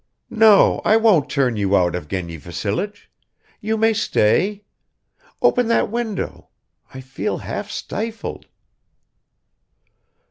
[0.33, 3.07] "No, I won't turn you out, Evgeny Vassilich.
[3.59, 4.63] You may stay.
[5.43, 6.47] Open that window...
[6.91, 8.47] I feel half stifled."